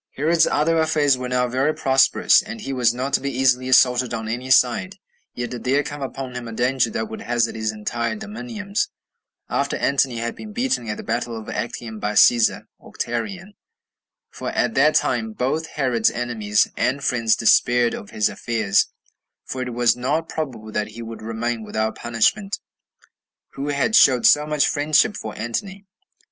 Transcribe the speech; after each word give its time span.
1. 0.15 0.25
Herod's 0.25 0.47
other 0.47 0.79
affairs 0.79 1.15
were 1.15 1.29
now 1.29 1.47
very 1.47 1.75
prosperous, 1.75 2.41
and 2.41 2.61
he 2.61 2.73
was 2.73 2.91
not 2.91 3.13
to 3.13 3.21
be 3.21 3.29
easily 3.31 3.69
assaulted 3.69 4.15
on 4.15 4.27
any 4.27 4.49
side. 4.49 4.95
Yet 5.35 5.51
did 5.51 5.63
there 5.63 5.83
come 5.83 6.01
upon 6.01 6.33
him 6.35 6.47
a 6.47 6.53
danger 6.53 6.89
that 6.89 7.07
would 7.07 7.21
hazard 7.21 7.53
his 7.53 7.71
entire 7.71 8.15
dominions, 8.15 8.89
after 9.47 9.77
Antony 9.77 10.17
had 10.17 10.35
been 10.35 10.53
beaten 10.53 10.89
at 10.89 10.97
the 10.97 11.03
battle 11.03 11.37
of 11.39 11.47
Actium 11.49 11.99
by 11.99 12.13
Cæsar 12.13 12.63
[Octavian]; 12.83 13.53
for 14.31 14.49
at 14.49 14.73
that 14.73 14.95
time 14.95 15.33
both 15.33 15.67
Herod's 15.67 16.09
enemies 16.09 16.67
and 16.75 17.03
friends 17.03 17.35
despaired 17.35 17.93
of 17.93 18.09
his 18.09 18.27
affairs, 18.27 18.87
for 19.45 19.61
it 19.61 19.71
was 19.75 19.95
not 19.95 20.27
probable 20.27 20.71
that 20.71 20.87
he 20.87 21.03
would 21.03 21.21
remain 21.21 21.61
without 21.61 21.93
punishment, 21.95 22.57
who 23.53 23.67
had 23.67 23.95
showed 23.95 24.25
so 24.25 24.47
much 24.47 24.67
friendship 24.67 25.15
for 25.15 25.37
Antony. 25.37 25.85